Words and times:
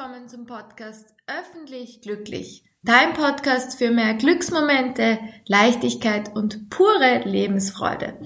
willkommen 0.00 0.28
zum 0.28 0.46
Podcast 0.46 1.14
Öffentlich 1.26 2.00
Glücklich. 2.00 2.64
Dein 2.82 3.12
Podcast 3.12 3.76
für 3.76 3.90
mehr 3.90 4.14
Glücksmomente, 4.14 5.18
Leichtigkeit 5.46 6.34
und 6.34 6.70
pure 6.70 7.20
Lebensfreude. 7.26 8.18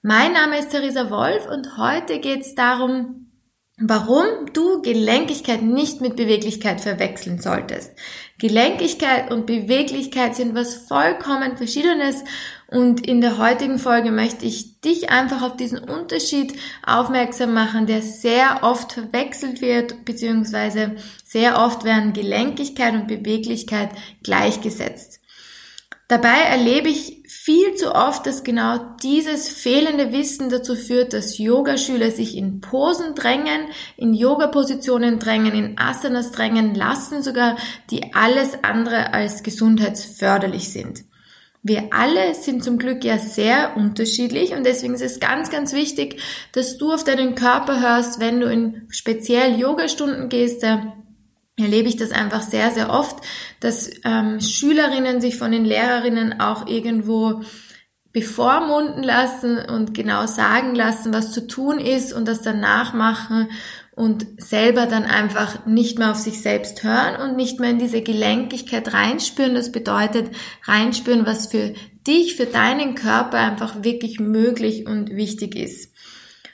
Mein 0.00 0.32
Name 0.32 0.60
ist 0.60 0.70
Theresa 0.70 1.10
Wolf 1.10 1.48
und 1.48 1.76
heute 1.76 2.20
geht 2.20 2.42
es 2.42 2.54
darum, 2.54 3.32
warum 3.80 4.26
du 4.52 4.80
Gelenkigkeit 4.80 5.60
nicht 5.60 6.00
mit 6.00 6.14
Beweglichkeit 6.14 6.80
verwechseln 6.80 7.40
solltest. 7.40 7.98
Gelenkigkeit 8.38 9.32
und 9.32 9.46
Beweglichkeit 9.46 10.36
sind 10.36 10.54
was 10.54 10.86
vollkommen 10.86 11.56
Verschiedenes 11.56 12.22
und 12.70 13.06
in 13.06 13.22
der 13.22 13.38
heutigen 13.38 13.78
Folge 13.78 14.10
möchte 14.10 14.44
ich 14.44 14.82
dich 14.82 15.08
einfach 15.08 15.40
auf 15.40 15.56
diesen 15.56 15.78
Unterschied 15.78 16.52
aufmerksam 16.84 17.54
machen, 17.54 17.86
der 17.86 18.02
sehr 18.02 18.58
oft 18.62 18.92
verwechselt 18.92 19.62
wird, 19.62 20.04
beziehungsweise 20.04 20.96
sehr 21.24 21.58
oft 21.64 21.84
werden 21.84 22.12
Gelenkigkeit 22.12 22.92
und 22.92 23.08
Beweglichkeit 23.08 23.88
gleichgesetzt. 24.22 25.20
Dabei 26.08 26.40
erlebe 26.40 26.88
ich 26.88 27.22
viel 27.26 27.74
zu 27.74 27.94
oft, 27.94 28.26
dass 28.26 28.44
genau 28.44 28.78
dieses 29.02 29.48
fehlende 29.48 30.12
Wissen 30.12 30.50
dazu 30.50 30.74
führt, 30.74 31.14
dass 31.14 31.38
Yogaschüler 31.38 32.10
sich 32.10 32.36
in 32.36 32.60
Posen 32.60 33.14
drängen, 33.14 33.68
in 33.96 34.12
Yoga-Positionen 34.12 35.18
drängen, 35.18 35.52
in 35.54 35.78
Asanas 35.78 36.32
drängen 36.32 36.74
lassen 36.74 37.22
sogar, 37.22 37.56
die 37.90 38.14
alles 38.14 38.62
andere 38.62 39.12
als 39.14 39.42
gesundheitsförderlich 39.42 40.70
sind. 40.70 41.07
Wir 41.62 41.88
alle 41.92 42.34
sind 42.34 42.62
zum 42.62 42.78
Glück 42.78 43.04
ja 43.04 43.18
sehr 43.18 43.76
unterschiedlich 43.76 44.52
und 44.52 44.64
deswegen 44.64 44.94
ist 44.94 45.02
es 45.02 45.20
ganz, 45.20 45.50
ganz 45.50 45.72
wichtig, 45.72 46.20
dass 46.52 46.78
du 46.78 46.92
auf 46.92 47.04
deinen 47.04 47.34
Körper 47.34 47.80
hörst, 47.80 48.20
wenn 48.20 48.40
du 48.40 48.50
in 48.50 48.86
speziell 48.90 49.58
Yoga-Stunden 49.58 50.28
gehst. 50.28 50.62
Da 50.62 50.94
erlebe 51.58 51.88
ich 51.88 51.96
das 51.96 52.12
einfach 52.12 52.42
sehr, 52.42 52.70
sehr 52.70 52.90
oft, 52.90 53.18
dass 53.60 53.90
ähm, 54.04 54.40
Schülerinnen 54.40 55.20
sich 55.20 55.36
von 55.36 55.50
den 55.50 55.64
Lehrerinnen 55.64 56.40
auch 56.40 56.66
irgendwo 56.68 57.42
bevormunden 58.12 59.02
lassen 59.02 59.58
und 59.58 59.92
genau 59.94 60.26
sagen 60.26 60.74
lassen, 60.74 61.12
was 61.12 61.32
zu 61.32 61.46
tun 61.46 61.78
ist 61.78 62.12
und 62.12 62.26
das 62.26 62.40
dann 62.40 62.60
nachmachen 62.60 63.48
und 63.98 64.26
selber 64.38 64.86
dann 64.86 65.04
einfach 65.04 65.66
nicht 65.66 65.98
mehr 65.98 66.12
auf 66.12 66.18
sich 66.18 66.40
selbst 66.40 66.84
hören 66.84 67.20
und 67.20 67.36
nicht 67.36 67.58
mehr 67.58 67.70
in 67.70 67.80
diese 67.80 68.00
Gelenkigkeit 68.00 68.94
reinspüren. 68.94 69.56
Das 69.56 69.72
bedeutet 69.72 70.30
reinspüren, 70.64 71.26
was 71.26 71.48
für 71.48 71.74
dich, 72.06 72.36
für 72.36 72.46
deinen 72.46 72.94
Körper 72.94 73.38
einfach 73.38 73.82
wirklich 73.82 74.20
möglich 74.20 74.86
und 74.86 75.10
wichtig 75.10 75.56
ist. 75.56 75.92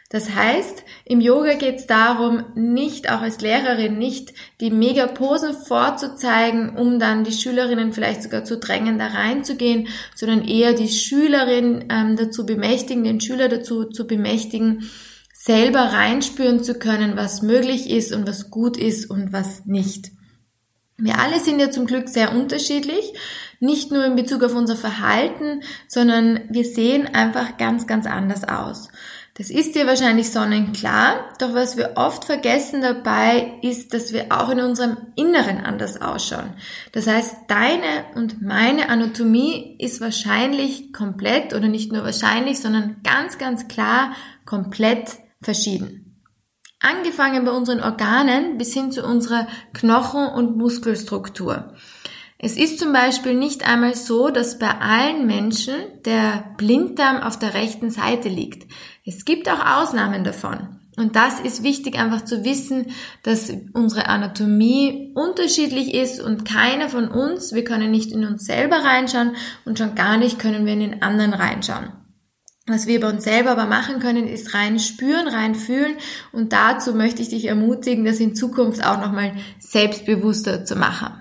Das 0.08 0.34
heißt, 0.34 0.84
im 1.04 1.20
Yoga 1.20 1.54
geht 1.54 1.76
es 1.76 1.86
darum, 1.86 2.44
nicht 2.54 3.10
auch 3.10 3.20
als 3.20 3.40
Lehrerin 3.40 3.98
nicht 3.98 4.32
die 4.60 4.70
Mega-Posen 4.70 5.54
vorzuzeigen, 5.54 6.76
um 6.76 6.98
dann 6.98 7.24
die 7.24 7.32
Schülerinnen 7.32 7.92
vielleicht 7.92 8.22
sogar 8.22 8.44
zu 8.44 8.58
drängen, 8.58 8.98
da 8.98 9.08
reinzugehen, 9.08 9.88
sondern 10.14 10.46
eher 10.46 10.72
die 10.72 10.88
Schülerin 10.88 11.86
ähm, 11.90 12.16
dazu 12.16 12.46
bemächtigen, 12.46 13.04
den 13.04 13.20
Schüler 13.20 13.48
dazu 13.48 13.84
zu 13.84 14.06
bemächtigen, 14.06 14.88
selber 15.44 15.80
reinspüren 15.80 16.64
zu 16.64 16.74
können, 16.74 17.18
was 17.18 17.42
möglich 17.42 17.90
ist 17.90 18.14
und 18.14 18.26
was 18.26 18.50
gut 18.50 18.78
ist 18.78 19.10
und 19.10 19.34
was 19.34 19.66
nicht. 19.66 20.10
Wir 20.96 21.18
alle 21.18 21.38
sind 21.38 21.60
ja 21.60 21.70
zum 21.70 21.84
Glück 21.84 22.08
sehr 22.08 22.32
unterschiedlich, 22.32 23.12
nicht 23.60 23.90
nur 23.90 24.06
in 24.06 24.16
Bezug 24.16 24.42
auf 24.42 24.54
unser 24.54 24.76
Verhalten, 24.76 25.60
sondern 25.86 26.40
wir 26.48 26.64
sehen 26.64 27.14
einfach 27.14 27.58
ganz, 27.58 27.86
ganz 27.86 28.06
anders 28.06 28.44
aus. 28.44 28.88
Das 29.34 29.50
ist 29.50 29.74
dir 29.74 29.86
wahrscheinlich 29.86 30.30
sonnenklar, 30.30 31.28
doch 31.38 31.52
was 31.52 31.76
wir 31.76 31.94
oft 31.96 32.24
vergessen 32.24 32.80
dabei 32.80 33.58
ist, 33.60 33.92
dass 33.92 34.14
wir 34.14 34.26
auch 34.30 34.48
in 34.48 34.60
unserem 34.60 34.96
Inneren 35.14 35.58
anders 35.58 36.00
ausschauen. 36.00 36.54
Das 36.92 37.06
heißt, 37.06 37.36
deine 37.48 38.04
und 38.14 38.40
meine 38.40 38.88
Anatomie 38.88 39.76
ist 39.78 40.00
wahrscheinlich 40.00 40.92
komplett 40.94 41.52
oder 41.52 41.68
nicht 41.68 41.92
nur 41.92 42.02
wahrscheinlich, 42.02 42.60
sondern 42.60 43.02
ganz, 43.02 43.36
ganz 43.36 43.68
klar 43.68 44.12
komplett 44.46 45.23
verschieden. 45.44 46.22
Angefangen 46.80 47.44
bei 47.44 47.52
unseren 47.52 47.80
Organen 47.80 48.58
bis 48.58 48.74
hin 48.74 48.92
zu 48.92 49.04
unserer 49.04 49.46
Knochen- 49.72 50.28
und 50.28 50.56
Muskelstruktur. 50.56 51.72
Es 52.38 52.58
ist 52.58 52.78
zum 52.78 52.92
Beispiel 52.92 53.32
nicht 53.32 53.66
einmal 53.66 53.94
so, 53.94 54.28
dass 54.28 54.58
bei 54.58 54.68
allen 54.68 55.26
Menschen 55.26 55.76
der 56.04 56.44
Blinddarm 56.58 57.22
auf 57.22 57.38
der 57.38 57.54
rechten 57.54 57.90
Seite 57.90 58.28
liegt. 58.28 58.70
Es 59.06 59.24
gibt 59.24 59.48
auch 59.48 59.64
Ausnahmen 59.64 60.24
davon. 60.24 60.80
Und 60.96 61.16
das 61.16 61.40
ist 61.40 61.62
wichtig 61.62 61.98
einfach 61.98 62.24
zu 62.24 62.44
wissen, 62.44 62.88
dass 63.22 63.50
unsere 63.72 64.08
Anatomie 64.08 65.12
unterschiedlich 65.14 65.94
ist 65.94 66.20
und 66.20 66.44
keiner 66.44 66.88
von 66.88 67.08
uns, 67.08 67.52
wir 67.52 67.64
können 67.64 67.90
nicht 67.90 68.12
in 68.12 68.24
uns 68.24 68.44
selber 68.44 68.76
reinschauen 68.76 69.34
und 69.64 69.78
schon 69.78 69.94
gar 69.94 70.18
nicht 70.18 70.38
können 70.38 70.66
wir 70.66 70.74
in 70.74 70.80
den 70.80 71.02
anderen 71.02 71.32
reinschauen. 71.32 72.03
Was 72.66 72.86
wir 72.86 72.98
bei 72.98 73.10
uns 73.10 73.24
selber 73.24 73.50
aber 73.50 73.66
machen 73.66 73.98
können, 74.00 74.26
ist 74.26 74.54
rein 74.54 74.78
spüren, 74.78 75.28
rein 75.28 75.54
fühlen 75.54 75.96
und 76.32 76.54
dazu 76.54 76.94
möchte 76.94 77.20
ich 77.20 77.28
dich 77.28 77.44
ermutigen, 77.44 78.06
das 78.06 78.20
in 78.20 78.34
Zukunft 78.34 78.86
auch 78.86 78.98
nochmal 78.98 79.32
selbstbewusster 79.58 80.64
zu 80.64 80.74
machen. 80.74 81.20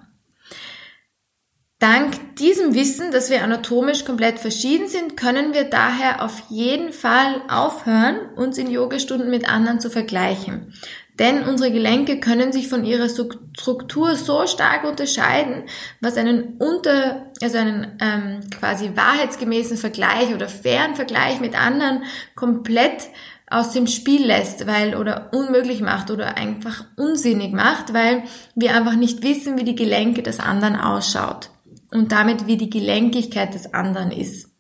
Dank 1.80 2.38
diesem 2.38 2.76
Wissen, 2.76 3.12
dass 3.12 3.30
wir 3.30 3.44
anatomisch 3.44 4.06
komplett 4.06 4.40
verschieden 4.40 4.88
sind, 4.88 5.18
können 5.18 5.54
wir 5.54 5.66
daher 5.66 6.24
auf 6.24 6.44
jeden 6.48 6.94
Fall 6.94 7.42
aufhören, 7.50 8.16
uns 8.38 8.58
in 8.58 8.72
Yogastunden 8.72 9.30
mit 9.30 9.50
anderen 9.50 9.82
zu 9.82 9.90
vergleichen. 9.90 10.74
Denn 11.20 11.44
unsere 11.44 11.72
Gelenke 11.72 12.20
können 12.20 12.52
sich 12.52 12.68
von 12.68 12.84
ihrer 12.86 13.08
Struktur 13.08 14.16
so 14.16 14.48
stark 14.48 14.84
unterscheiden, 14.84 15.64
was 16.02 16.18
einen 16.18 16.58
unter, 16.58 17.32
also 17.42 17.58
einen 17.58 17.98
ähm, 18.02 18.40
quasi 18.60 18.92
wahrheitsgemäßen 18.96 19.78
Vergleich 19.78 20.34
oder 20.34 20.50
fairen 20.50 20.96
Vergleich 20.96 21.40
mit 21.40 21.60
anderen 21.60 22.04
komplett 22.36 23.10
aus 23.48 23.72
dem 23.72 23.86
Spiel 23.86 24.26
lässt, 24.26 24.66
weil 24.66 24.96
oder 24.96 25.30
unmöglich 25.32 25.82
macht 25.82 26.10
oder 26.10 26.38
einfach 26.38 26.86
unsinnig 26.98 27.54
macht, 27.54 27.94
weil 27.94 28.24
wir 28.56 28.76
einfach 28.76 28.96
nicht 28.96 29.22
wissen, 29.22 29.60
wie 29.60 29.64
die 29.64 29.76
Gelenke 29.76 30.24
des 30.24 30.40
anderen 30.40 30.76
ausschaut 30.76 31.52
und 31.92 32.12
damit 32.12 32.48
wie 32.48 32.58
die 32.58 32.72
Gelenkigkeit 32.72 33.54
des 33.54 33.74
anderen 33.74 34.10
ist. 34.10 34.53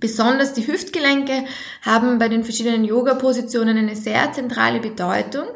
Besonders 0.00 0.52
die 0.52 0.66
Hüftgelenke 0.66 1.44
haben 1.82 2.18
bei 2.18 2.28
den 2.28 2.44
verschiedenen 2.44 2.84
Yoga-Positionen 2.84 3.76
eine 3.76 3.96
sehr 3.96 4.32
zentrale 4.32 4.80
Bedeutung, 4.80 5.46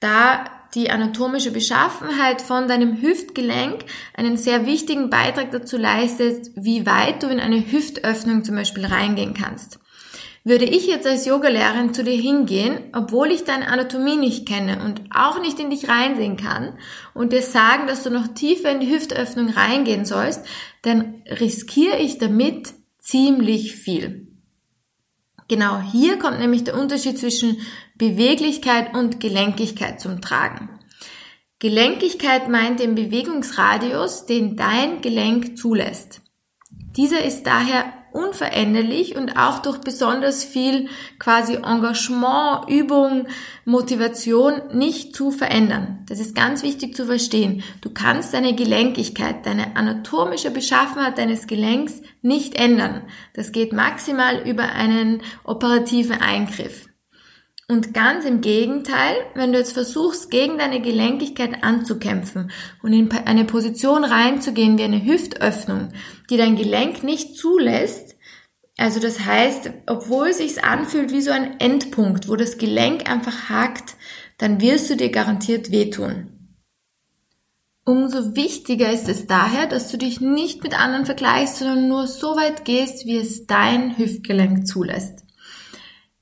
da 0.00 0.44
die 0.74 0.90
anatomische 0.90 1.50
Beschaffenheit 1.50 2.42
von 2.42 2.68
deinem 2.68 3.00
Hüftgelenk 3.00 3.84
einen 4.14 4.36
sehr 4.36 4.66
wichtigen 4.66 5.08
Beitrag 5.08 5.50
dazu 5.50 5.78
leistet, 5.78 6.50
wie 6.54 6.84
weit 6.84 7.22
du 7.22 7.28
in 7.28 7.40
eine 7.40 7.72
Hüftöffnung 7.72 8.44
zum 8.44 8.56
Beispiel 8.56 8.84
reingehen 8.84 9.32
kannst. 9.32 9.78
Würde 10.44 10.66
ich 10.66 10.86
jetzt 10.86 11.08
als 11.08 11.26
Yogalehrerin 11.26 11.92
zu 11.92 12.04
dir 12.04 12.14
hingehen, 12.14 12.78
obwohl 12.92 13.32
ich 13.32 13.42
deine 13.42 13.66
Anatomie 13.66 14.16
nicht 14.16 14.46
kenne 14.46 14.80
und 14.84 15.02
auch 15.12 15.40
nicht 15.40 15.58
in 15.58 15.70
dich 15.70 15.88
reinsehen 15.88 16.36
kann 16.36 16.78
und 17.14 17.32
dir 17.32 17.42
sagen, 17.42 17.88
dass 17.88 18.04
du 18.04 18.10
noch 18.10 18.28
tiefer 18.28 18.70
in 18.70 18.78
die 18.78 18.94
Hüftöffnung 18.94 19.48
reingehen 19.48 20.04
sollst, 20.04 20.46
dann 20.82 21.22
riskiere 21.40 21.96
ich 21.96 22.18
damit 22.18 22.74
ziemlich 23.06 23.76
viel. 23.76 24.26
Genau 25.48 25.80
hier 25.80 26.18
kommt 26.18 26.40
nämlich 26.40 26.64
der 26.64 26.76
Unterschied 26.76 27.18
zwischen 27.18 27.60
Beweglichkeit 27.94 28.96
und 28.96 29.20
Gelenkigkeit 29.20 30.00
zum 30.00 30.20
Tragen. 30.20 30.80
Gelenkigkeit 31.60 32.48
meint 32.48 32.80
den 32.80 32.96
Bewegungsradius, 32.96 34.26
den 34.26 34.56
dein 34.56 35.02
Gelenk 35.02 35.56
zulässt. 35.56 36.20
Dieser 36.96 37.24
ist 37.24 37.44
daher 37.44 37.92
unveränderlich 38.16 39.14
und 39.16 39.36
auch 39.36 39.60
durch 39.60 39.78
besonders 39.78 40.42
viel 40.42 40.88
quasi 41.18 41.54
Engagement, 41.54 42.68
Übung, 42.68 43.26
Motivation 43.64 44.62
nicht 44.72 45.14
zu 45.14 45.30
verändern. 45.30 46.04
Das 46.08 46.18
ist 46.18 46.34
ganz 46.34 46.62
wichtig 46.62 46.96
zu 46.96 47.06
verstehen. 47.06 47.62
Du 47.82 47.90
kannst 47.90 48.32
deine 48.34 48.54
Gelenkigkeit, 48.54 49.44
deine 49.44 49.76
anatomische 49.76 50.50
Beschaffenheit 50.50 51.18
deines 51.18 51.46
Gelenks 51.46 52.00
nicht 52.22 52.54
ändern. 52.54 53.02
Das 53.34 53.52
geht 53.52 53.72
maximal 53.72 54.48
über 54.48 54.72
einen 54.72 55.22
operativen 55.44 56.20
Eingriff. 56.20 56.88
Und 57.68 57.94
ganz 57.94 58.24
im 58.24 58.42
Gegenteil, 58.42 59.16
wenn 59.34 59.52
du 59.52 59.58
jetzt 59.58 59.72
versuchst, 59.72 60.30
gegen 60.30 60.56
deine 60.56 60.80
Gelenkigkeit 60.80 61.64
anzukämpfen 61.64 62.52
und 62.82 62.92
in 62.92 63.10
eine 63.10 63.44
Position 63.44 64.04
reinzugehen 64.04 64.78
wie 64.78 64.84
eine 64.84 65.04
Hüftöffnung, 65.04 65.88
die 66.30 66.36
dein 66.36 66.54
Gelenk 66.54 67.02
nicht 67.02 67.36
zulässt, 67.36 68.16
also 68.78 69.00
das 69.00 69.24
heißt, 69.24 69.70
obwohl 69.86 70.28
es 70.28 70.38
sich 70.38 70.62
anfühlt 70.62 71.10
wie 71.10 71.22
so 71.22 71.30
ein 71.30 71.58
Endpunkt, 71.60 72.28
wo 72.28 72.36
das 72.36 72.58
Gelenk 72.58 73.10
einfach 73.10 73.48
hakt, 73.48 73.96
dann 74.38 74.60
wirst 74.60 74.90
du 74.90 74.96
dir 74.96 75.10
garantiert 75.10 75.70
wehtun. 75.70 76.32
Umso 77.84 78.36
wichtiger 78.36 78.92
ist 78.92 79.08
es 79.08 79.26
daher, 79.26 79.66
dass 79.66 79.90
du 79.90 79.96
dich 79.96 80.20
nicht 80.20 80.62
mit 80.62 80.78
anderen 80.78 81.06
vergleichst, 81.06 81.58
sondern 81.58 81.88
nur 81.88 82.06
so 82.06 82.36
weit 82.36 82.64
gehst, 82.64 83.06
wie 83.06 83.16
es 83.16 83.46
dein 83.46 83.96
Hüftgelenk 83.96 84.66
zulässt. 84.66 85.25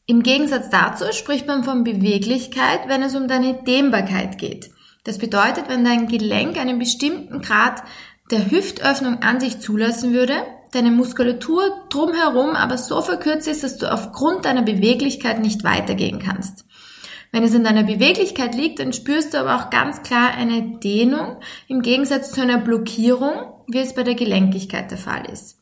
Im 0.07 0.23
Gegensatz 0.23 0.69
dazu 0.69 1.05
spricht 1.13 1.47
man 1.47 1.65
von 1.65 1.83
Beweglichkeit, 1.83 2.89
wenn 2.89 3.03
es 3.03 3.15
um 3.15 3.27
deine 3.27 3.55
Dehnbarkeit 3.63 4.37
geht. 4.37 4.71
Das 5.05 5.19
bedeutet, 5.19 5.69
wenn 5.69 5.85
dein 5.85 6.09
Gelenk 6.09 6.59
einen 6.59 6.79
bestimmten 6.79 7.41
Grad 7.41 7.83
der 8.31 8.51
Hüftöffnung 8.51 9.23
an 9.23 9.41
sich 9.41 9.61
zulassen 9.61 10.13
würde, 10.13 10.35
deine 10.73 10.91
Muskulatur 10.91 11.87
drumherum 11.89 12.51
aber 12.51 12.77
so 12.77 13.01
verkürzt 13.01 13.49
ist, 13.49 13.63
dass 13.63 13.79
du 13.79 13.91
aufgrund 13.91 14.45
deiner 14.45 14.63
Beweglichkeit 14.63 15.41
nicht 15.41 15.65
weitergehen 15.65 16.19
kannst. 16.19 16.65
Wenn 17.33 17.43
es 17.43 17.55
in 17.55 17.65
deiner 17.65 17.83
Beweglichkeit 17.83 18.55
liegt, 18.55 18.79
dann 18.79 18.93
spürst 18.93 19.35
du 19.35 19.39
aber 19.39 19.57
auch 19.57 19.71
ganz 19.71 20.03
klar 20.03 20.33
eine 20.35 20.79
Dehnung 20.79 21.39
im 21.67 21.83
Gegensatz 21.83 22.31
zu 22.33 22.43
einer 22.43 22.59
Blockierung, 22.59 23.65
wie 23.69 23.79
es 23.79 23.95
bei 23.95 24.03
der 24.03 24.15
Gelenkigkeit 24.15 24.91
der 24.91 24.99
Fall 24.99 25.25
ist. 25.33 25.59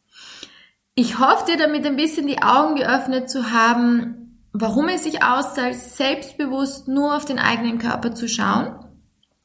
Ich 0.95 1.19
hoffe 1.19 1.51
dir 1.51 1.57
damit 1.57 1.87
ein 1.87 1.97
bisschen 1.97 2.27
die 2.27 2.43
Augen 2.43 2.75
geöffnet 2.75 3.31
zu 3.31 3.53
haben, 3.53 4.22
warum 4.53 4.89
es 4.89 5.05
sich 5.05 5.23
auszahlt, 5.23 5.75
selbstbewusst 5.75 6.89
nur 6.89 7.17
auf 7.17 7.25
den 7.25 7.39
eigenen 7.39 7.79
Körper 7.79 8.15
zu 8.15 8.29
schauen 8.29 8.77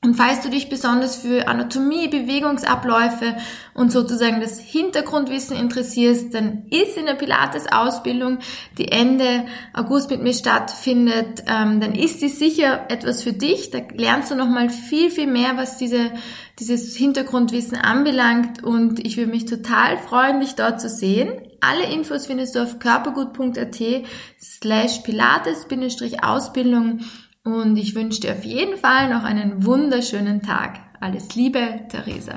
und 0.03 0.13
falls 0.13 0.41
du 0.41 0.49
dich 0.49 0.69
besonders 0.69 1.17
für 1.17 1.47
Anatomie, 1.47 2.07
Bewegungsabläufe 2.07 3.35
und 3.73 3.91
sozusagen 3.91 4.39
das 4.39 4.59
Hintergrundwissen 4.59 5.57
interessierst, 5.57 6.35
dann 6.35 6.65
ist 6.69 6.97
in 6.97 7.07
der 7.07 7.15
Pilates-Ausbildung, 7.15 8.37
die 8.77 8.91
Ende 8.91 9.45
August 9.73 10.11
mit 10.11 10.21
mir 10.21 10.33
stattfindet, 10.33 11.43
ähm, 11.47 11.81
dann 11.81 11.95
ist 11.95 12.21
die 12.21 12.29
sicher 12.29 12.85
etwas 12.89 13.23
für 13.23 13.33
dich. 13.33 13.71
Da 13.71 13.79
lernst 13.95 14.29
du 14.29 14.35
nochmal 14.35 14.69
viel, 14.69 15.09
viel 15.09 15.27
mehr, 15.27 15.57
was 15.57 15.77
diese, 15.77 16.11
dieses 16.59 16.95
Hintergrundwissen 16.95 17.75
anbelangt 17.75 18.63
und 18.63 19.05
ich 19.05 19.17
würde 19.17 19.31
mich 19.31 19.45
total 19.45 19.97
freuen, 19.97 20.41
dich 20.41 20.53
dort 20.53 20.79
zu 20.79 20.89
sehen. 20.89 21.46
Alle 21.61 21.91
Infos 21.91 22.27
findest 22.27 22.55
du 22.55 22.63
auf 22.63 22.79
körpergut.at 22.79 23.81
slash 24.39 24.99
Pilates-Ausbildung 24.99 27.01
und 27.43 27.77
ich 27.77 27.95
wünsche 27.95 28.21
dir 28.21 28.33
auf 28.33 28.43
jeden 28.43 28.77
Fall 28.77 29.09
noch 29.09 29.23
einen 29.23 29.65
wunderschönen 29.65 30.41
Tag. 30.41 30.79
Alles 30.99 31.35
Liebe, 31.35 31.81
Theresa. 31.89 32.33